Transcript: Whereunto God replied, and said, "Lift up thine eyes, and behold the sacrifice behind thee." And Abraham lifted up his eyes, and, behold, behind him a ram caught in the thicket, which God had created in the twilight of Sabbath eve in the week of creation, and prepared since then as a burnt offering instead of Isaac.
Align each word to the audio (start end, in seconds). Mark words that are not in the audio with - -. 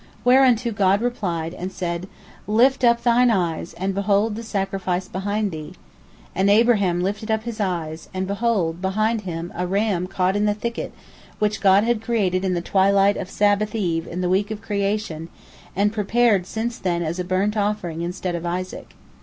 Whereunto 0.25 0.71
God 0.71 0.99
replied, 0.99 1.53
and 1.53 1.71
said, 1.71 2.07
"Lift 2.47 2.83
up 2.83 3.03
thine 3.03 3.29
eyes, 3.29 3.75
and 3.75 3.93
behold 3.93 4.33
the 4.35 4.41
sacrifice 4.41 5.07
behind 5.07 5.51
thee." 5.51 5.73
And 6.33 6.49
Abraham 6.49 7.03
lifted 7.03 7.29
up 7.29 7.43
his 7.43 7.59
eyes, 7.59 8.09
and, 8.11 8.25
behold, 8.25 8.81
behind 8.81 9.21
him 9.21 9.53
a 9.55 9.67
ram 9.67 10.07
caught 10.07 10.35
in 10.35 10.45
the 10.45 10.55
thicket, 10.55 10.91
which 11.37 11.61
God 11.61 11.83
had 11.83 12.01
created 12.01 12.43
in 12.43 12.55
the 12.55 12.61
twilight 12.61 13.15
of 13.15 13.29
Sabbath 13.29 13.75
eve 13.75 14.07
in 14.07 14.21
the 14.21 14.29
week 14.29 14.49
of 14.49 14.59
creation, 14.59 15.29
and 15.75 15.93
prepared 15.93 16.47
since 16.47 16.79
then 16.79 17.03
as 17.03 17.19
a 17.19 17.23
burnt 17.23 17.55
offering 17.55 18.01
instead 18.01 18.33
of 18.33 18.43
Isaac. 18.43 18.95